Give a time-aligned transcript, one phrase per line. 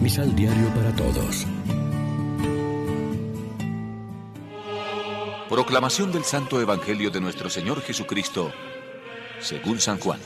[0.00, 1.46] Misal Diario para Todos.
[5.50, 8.50] Proclamación del Santo Evangelio de nuestro Señor Jesucristo,
[9.40, 10.18] según San Juan.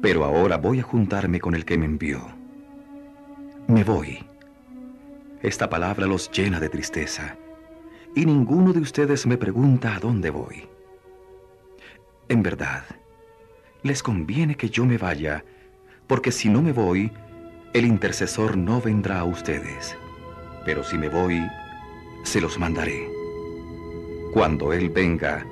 [0.00, 2.26] Pero ahora voy a juntarme con el que me envió.
[3.66, 4.24] Me voy.
[5.42, 7.36] Esta palabra los llena de tristeza,
[8.16, 10.66] y ninguno de ustedes me pregunta a dónde voy.
[12.30, 12.84] En verdad,
[13.84, 15.44] les conviene que yo me vaya,
[16.06, 17.12] porque si no me voy,
[17.74, 19.96] el intercesor no vendrá a ustedes.
[20.64, 21.40] Pero si me voy,
[22.24, 23.06] se los mandaré.
[24.32, 25.46] Cuando Él venga,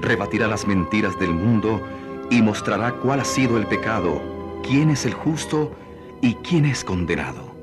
[0.00, 1.86] rebatirá las mentiras del mundo
[2.30, 4.22] y mostrará cuál ha sido el pecado,
[4.66, 5.76] quién es el justo
[6.22, 7.54] y quién es condenado.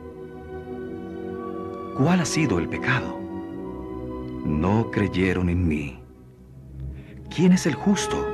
[1.98, 3.20] ¿Cuál ha sido el pecado?
[4.46, 6.00] No creyeron en mí.
[7.36, 8.33] ¿Quién es el justo?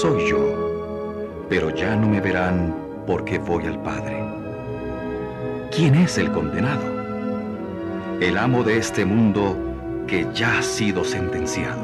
[0.00, 4.22] Soy yo, pero ya no me verán porque voy al Padre.
[5.74, 6.84] ¿Quién es el condenado?
[8.20, 9.56] El amo de este mundo
[10.06, 11.82] que ya ha sido sentenciado.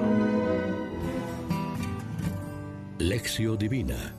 [2.99, 4.15] Lección Divina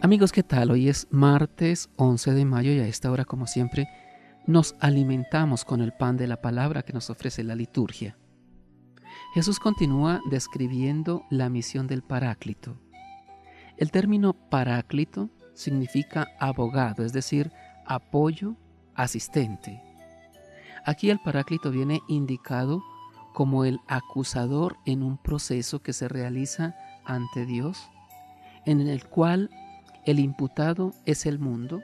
[0.00, 0.70] Amigos, ¿qué tal?
[0.70, 3.88] Hoy es martes 11 de mayo y a esta hora, como siempre,
[4.46, 8.16] nos alimentamos con el pan de la palabra que nos ofrece la liturgia.
[9.34, 12.76] Jesús continúa describiendo la misión del Paráclito.
[13.76, 17.50] El término Paráclito significa abogado, es decir,
[17.84, 18.54] apoyo,
[18.94, 19.82] asistente.
[20.84, 22.84] Aquí el Paráclito viene indicado
[23.32, 27.90] como el acusador en un proceso que se realiza ante Dios,
[28.66, 29.50] en el cual
[30.06, 31.82] el imputado es el mundo,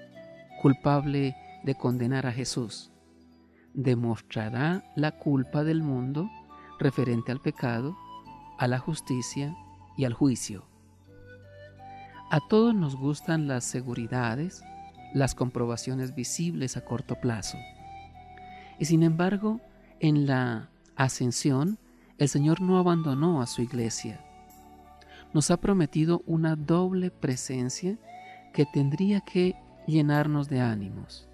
[0.62, 1.34] culpable
[1.64, 2.92] de condenar a Jesús.
[3.74, 6.30] Demostrará la culpa del mundo
[6.80, 7.96] referente al pecado,
[8.58, 9.56] a la justicia
[9.96, 10.64] y al juicio.
[12.30, 14.64] A todos nos gustan las seguridades,
[15.14, 17.58] las comprobaciones visibles a corto plazo.
[18.78, 19.60] Y sin embargo,
[20.00, 21.78] en la ascensión,
[22.18, 24.20] el Señor no abandonó a su iglesia.
[25.32, 27.98] Nos ha prometido una doble presencia
[28.52, 31.28] que tendría que llenarnos de ánimos.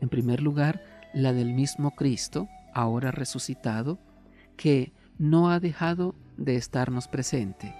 [0.00, 0.82] En primer lugar,
[1.14, 3.98] la del mismo Cristo, ahora resucitado,
[4.56, 7.74] que no ha dejado de estarnos presente.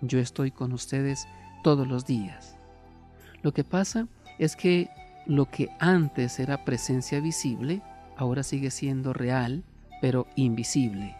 [0.00, 1.26] Yo estoy con ustedes
[1.62, 2.56] todos los días.
[3.42, 4.06] Lo que pasa
[4.38, 4.90] es que
[5.26, 7.82] lo que antes era presencia visible,
[8.16, 9.64] ahora sigue siendo real,
[10.00, 11.16] pero invisible.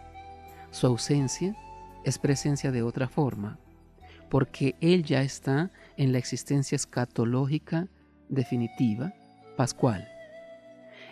[0.71, 1.55] Su ausencia
[2.03, 3.57] es presencia de otra forma,
[4.29, 7.87] porque Él ya está en la existencia escatológica
[8.29, 9.13] definitiva,
[9.57, 10.07] pascual.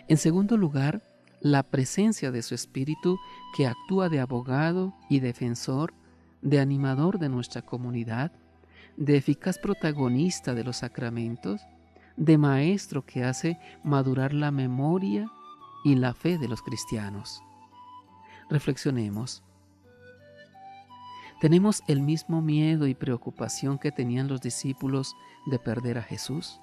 [0.06, 1.02] En segundo lugar,
[1.44, 3.20] la presencia de su Espíritu
[3.54, 5.92] que actúa de abogado y defensor,
[6.40, 8.32] de animador de nuestra comunidad,
[8.96, 11.60] de eficaz protagonista de los sacramentos,
[12.16, 15.30] de maestro que hace madurar la memoria
[15.84, 17.42] y la fe de los cristianos.
[18.48, 19.42] Reflexionemos.
[21.42, 26.58] ¿Tenemos el mismo miedo y preocupación que tenían los discípulos de perder a Jesús?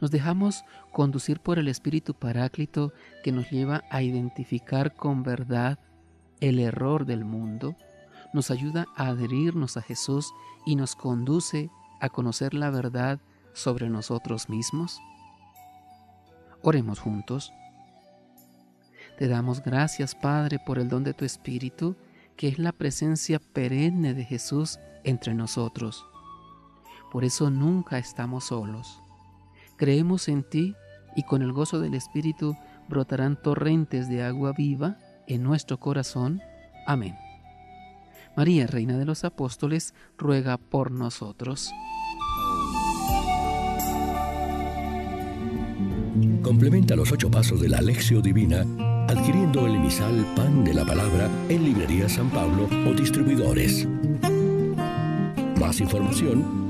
[0.00, 5.78] Nos dejamos conducir por el Espíritu Paráclito que nos lleva a identificar con verdad
[6.40, 7.76] el error del mundo,
[8.32, 10.32] nos ayuda a adherirnos a Jesús
[10.64, 13.20] y nos conduce a conocer la verdad
[13.52, 15.00] sobre nosotros mismos.
[16.62, 17.52] Oremos juntos.
[19.18, 21.96] Te damos gracias, Padre, por el don de tu Espíritu,
[22.36, 26.06] que es la presencia perenne de Jesús entre nosotros.
[27.12, 29.02] Por eso nunca estamos solos.
[29.80, 30.76] Creemos en ti
[31.16, 32.54] y con el gozo del Espíritu
[32.86, 36.42] brotarán torrentes de agua viva en nuestro corazón.
[36.86, 37.16] Amén.
[38.36, 41.72] María, Reina de los Apóstoles, ruega por nosotros.
[46.42, 48.66] Complementa los ocho pasos de la Alexio Divina
[49.08, 53.88] adquiriendo el emisal Pan de la Palabra en Librería San Pablo o distribuidores.
[55.58, 56.69] Más información